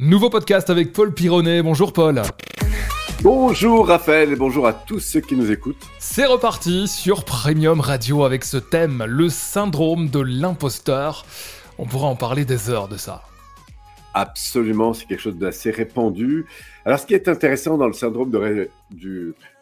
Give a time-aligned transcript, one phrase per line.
[0.00, 1.62] Nouveau podcast avec Paul Pironnet.
[1.62, 2.20] Bonjour Paul.
[3.22, 5.86] Bonjour Raphaël et bonjour à tous ceux qui nous écoutent.
[6.00, 11.24] C'est reparti sur Premium Radio avec ce thème, le syndrome de l'imposteur.
[11.78, 13.22] On pourra en parler des heures de ça.
[14.16, 16.46] Absolument, c'est quelque chose d'assez répandu.
[16.84, 18.70] Alors, ce qui est intéressant dans le syndrome de,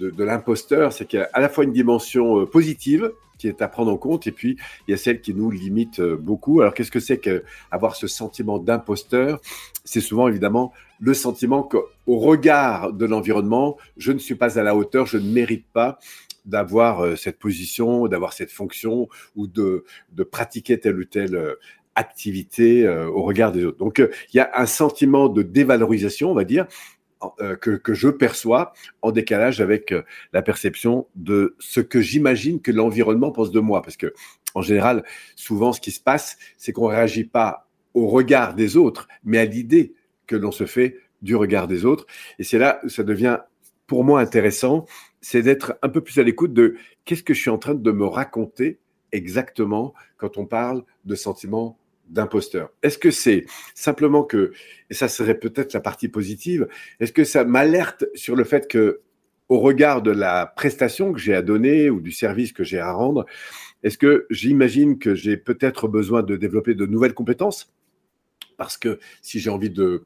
[0.00, 3.68] l'imposteur, c'est qu'il y a à la fois une dimension euh, positive qui est à
[3.68, 6.62] prendre en compte, et puis il y a celle qui nous limite euh, beaucoup.
[6.62, 9.38] Alors, qu'est-ce que c'est qu'avoir ce sentiment d'imposteur?
[9.84, 14.74] C'est souvent évidemment le sentiment qu'au regard de l'environnement, je ne suis pas à la
[14.74, 15.98] hauteur, je ne mérite pas
[16.46, 21.36] d'avoir euh, cette position, d'avoir cette fonction ou de, de pratiquer telle ou telle
[21.98, 23.78] activité euh, au regard des autres.
[23.78, 26.66] Donc, euh, il y a un sentiment de dévalorisation, on va dire,
[27.40, 29.92] euh, que, que, je perçois en décalage avec
[30.32, 33.82] la perception de ce que j'imagine que l'environnement pense de moi.
[33.82, 34.14] Parce que,
[34.54, 38.76] en général, souvent, ce qui se passe, c'est qu'on ne réagit pas au regard des
[38.76, 39.94] autres, mais à l'idée
[40.28, 42.06] que l'on se fait du regard des autres.
[42.38, 43.38] Et c'est là où ça devient,
[43.88, 44.86] pour moi, intéressant,
[45.20, 47.90] c'est d'être un peu plus à l'écoute de qu'est-ce que je suis en train de
[47.90, 48.78] me raconter
[49.10, 51.78] exactement quand on parle de sentiments
[52.08, 52.70] d'imposteur.
[52.82, 54.52] Est-ce que c'est simplement que,
[54.90, 56.68] et ça serait peut-être la partie positive,
[57.00, 59.00] est-ce que ça m'alerte sur le fait que,
[59.48, 62.92] au regard de la prestation que j'ai à donner ou du service que j'ai à
[62.92, 63.24] rendre,
[63.82, 67.72] est-ce que j'imagine que j'ai peut-être besoin de développer de nouvelles compétences?
[68.56, 70.04] Parce que si j'ai envie de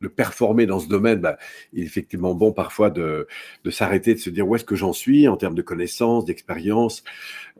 [0.00, 1.38] de performer dans ce domaine, bah,
[1.72, 3.26] il est effectivement bon parfois de,
[3.64, 7.02] de s'arrêter, de se dire où est-ce que j'en suis en termes de connaissances, d'expérience,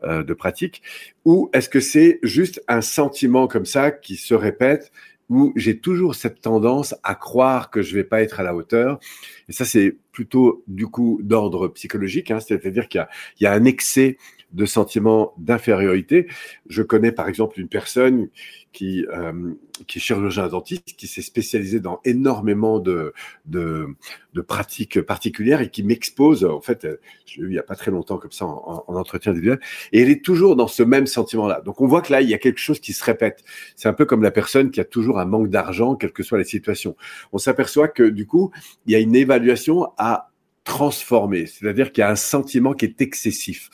[0.03, 0.81] euh, de pratique,
[1.25, 4.91] ou est-ce que c'est juste un sentiment comme ça qui se répète
[5.29, 8.99] où j'ai toujours cette tendance à croire que je vais pas être à la hauteur?
[9.47, 13.05] Et ça, c'est plutôt du coup d'ordre psychologique, hein, c'est-à-dire qu'il
[13.39, 14.17] y, y a, un excès
[14.51, 16.27] de sentiments d'infériorité.
[16.67, 18.29] Je connais par exemple une personne
[18.71, 19.53] qui, euh,
[19.87, 23.13] qui est chirurgien dentiste, qui s'est spécialisé dans énormément de,
[23.45, 23.87] de,
[24.33, 26.87] de, pratiques particulières et qui m'expose, en fait,
[27.25, 29.59] je l'ai eu il n'y a pas très longtemps comme ça en, en entretien individuel,
[29.91, 31.61] et elle est toujours dans ce même sentiment-là.
[31.61, 33.43] Donc on voit que là, il y a quelque chose qui se répète.
[33.75, 36.37] C'est un peu comme la personne qui a toujours un manque d'argent, quelle que soit
[36.37, 36.95] la situation.
[37.31, 38.51] On s'aperçoit que du coup,
[38.85, 40.28] il y a une évaluation à
[40.63, 43.69] transformé, c'est-à-dire qu'il y a un sentiment qui est excessif.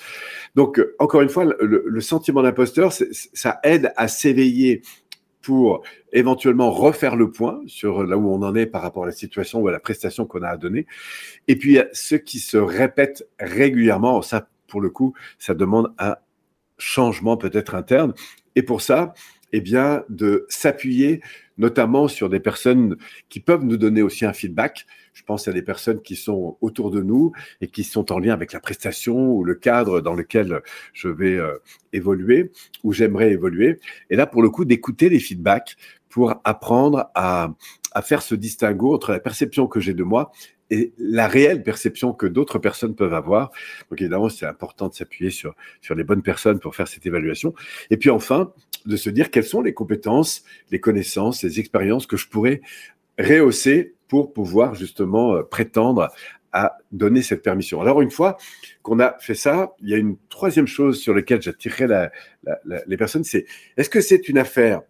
[0.56, 4.82] Donc, encore une fois, le, sentiment d'imposteur, ça aide à s'éveiller
[5.42, 9.12] pour éventuellement refaire le point sur là où on en est par rapport à la
[9.12, 10.88] situation ou à la prestation qu'on a à donner.
[11.48, 16.16] Et puis, ce qui se répète régulièrement, ça, pour le coup, ça demande un
[16.78, 18.14] changement peut-être interne.
[18.56, 19.14] Et pour ça,
[19.52, 21.22] eh bien, de s'appuyer
[21.58, 22.98] notamment sur des personnes
[23.30, 24.86] qui peuvent nous donner aussi un feedback.
[25.14, 28.34] Je pense à des personnes qui sont autour de nous et qui sont en lien
[28.34, 30.62] avec la prestation ou le cadre dans lequel
[30.94, 31.58] je vais euh,
[31.94, 32.52] évoluer
[32.84, 33.80] ou j'aimerais évoluer.
[34.10, 35.78] Et là, pour le coup, d'écouter les feedbacks
[36.10, 37.54] pour apprendre à,
[37.92, 40.32] à faire ce distinguo entre la perception que j'ai de moi
[40.70, 43.52] et la réelle perception que d'autres personnes peuvent avoir.
[43.90, 47.54] Donc évidemment, c'est important de s'appuyer sur, sur les bonnes personnes pour faire cette évaluation.
[47.90, 48.52] Et puis enfin,
[48.86, 52.62] de se dire quelles sont les compétences, les connaissances, les expériences que je pourrais
[53.20, 56.12] rehausser pour pouvoir justement euh, prétendre
[56.52, 57.82] à donner cette permission.
[57.82, 58.38] Alors une fois
[58.82, 62.08] qu'on a fait ça, il y a une troisième chose sur laquelle j'attirerai
[62.88, 64.82] les personnes, c'est est-ce que c'est une affaire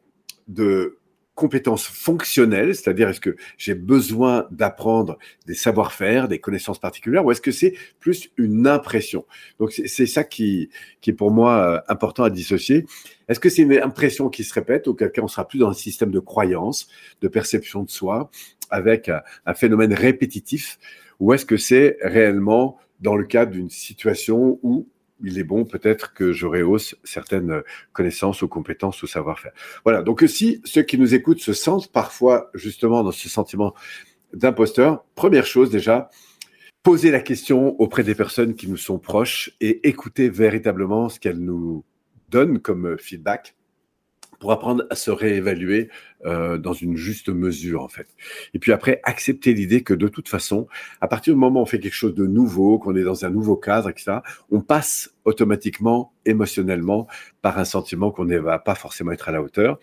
[0.47, 0.99] de
[1.35, 7.41] compétences fonctionnelles, c'est-à-dire est-ce que j'ai besoin d'apprendre des savoir-faire, des connaissances particulières, ou est-ce
[7.41, 9.25] que c'est plus une impression?
[9.59, 10.69] Donc c'est ça qui,
[11.01, 12.85] qui est pour moi euh, important à dissocier.
[13.27, 15.73] Est-ce que c'est une impression qui se répète, auquel cas on sera plus dans un
[15.73, 16.87] système de croyance,
[17.21, 18.31] de perception de soi,
[18.69, 19.11] avec
[19.45, 20.79] un phénomène répétitif,
[21.19, 24.87] ou est-ce que c'est réellement dans le cadre d'une situation où
[25.23, 29.53] il est bon peut-être que je rehausse certaines connaissances ou compétences ou savoir-faire.
[29.83, 33.73] Voilà, donc si ceux qui nous écoutent se sentent parfois justement dans ce sentiment
[34.33, 36.09] d'imposteur, première chose déjà,
[36.83, 41.39] poser la question auprès des personnes qui nous sont proches et écouter véritablement ce qu'elles
[41.39, 41.83] nous
[42.29, 43.55] donnent comme feedback
[44.39, 45.89] pour apprendre à se réévaluer
[46.25, 48.07] euh, dans une juste mesure en fait.
[48.53, 50.67] Et puis après, accepter l'idée que de toute façon,
[51.01, 53.29] à partir du moment où on fait quelque chose de nouveau, qu'on est dans un
[53.29, 54.17] nouveau cadre, etc.,
[54.51, 57.07] on passe automatiquement, émotionnellement,
[57.41, 59.79] par un sentiment qu'on ne va pas forcément être à la hauteur.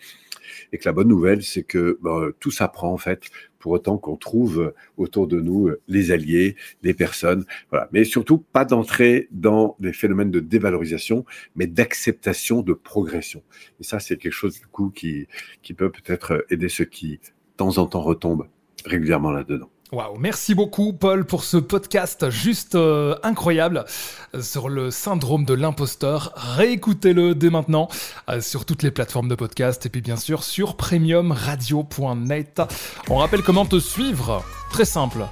[0.71, 3.29] Et que la bonne nouvelle, c'est que ben, tout s'apprend en fait,
[3.63, 7.45] pour autant qu'on trouve autour de nous euh, les alliés, les personnes.
[7.69, 7.87] Voilà.
[7.93, 11.23] Mais surtout, pas d'entrer dans des phénomènes de dévalorisation,
[11.55, 13.41] mais d'acceptation, de progression.
[13.79, 15.27] Et ça, c'est quelque chose du coup qui,
[15.61, 18.47] qui peut peut-être aider ceux qui, de temps en temps, retombent
[18.85, 19.69] régulièrement là-dedans.
[19.93, 23.85] Waouh, merci beaucoup Paul pour ce podcast juste euh, incroyable
[24.33, 26.33] euh, sur le syndrome de l'imposteur.
[26.35, 27.89] Réécoutez-le dès maintenant
[28.27, 32.63] euh, sur toutes les plateformes de podcast et puis bien sûr sur premiumradio.net.
[33.07, 34.43] On rappelle comment te suivre.
[34.71, 35.27] Très simple.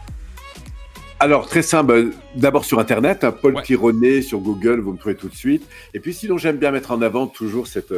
[1.20, 4.22] Alors, très simple, d'abord sur Internet, hein, Paul ouais.
[4.22, 5.68] sur Google, vous me trouvez tout de suite.
[5.96, 7.94] Et puis sinon, j'aime bien mettre en avant toujours cette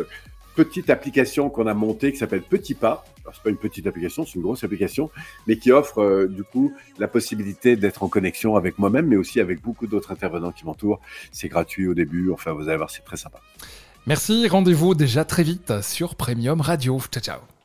[0.56, 3.06] petite application qu'on a montée qui s'appelle Petit Pas.
[3.24, 5.10] Alors, c'est pas une petite application, c'est une grosse application,
[5.48, 9.40] mais qui offre euh, du coup la possibilité d'être en connexion avec moi-même, mais aussi
[9.40, 11.00] avec beaucoup d'autres intervenants qui m'entourent.
[11.32, 13.40] C'est gratuit au début, enfin vous allez voir, c'est très sympa.
[14.06, 17.00] Merci, rendez-vous déjà très vite sur Premium Radio.
[17.12, 17.63] Ciao ciao.